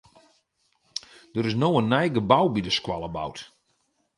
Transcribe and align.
Der 1.33 1.45
is 1.49 1.57
no 1.61 1.69
in 1.81 1.91
nij 1.93 2.09
gebou 2.15 2.45
by 2.53 2.61
de 2.65 2.73
skoalle 2.77 3.09
boud. 3.17 3.37